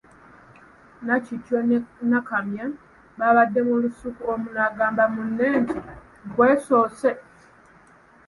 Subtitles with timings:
[1.05, 1.77] Nakityo ne
[2.09, 2.65] Nakamya
[3.17, 5.77] baabadde mu lusuku omu n'agamba munne nti
[6.25, 7.13] ‘nkwesoose'.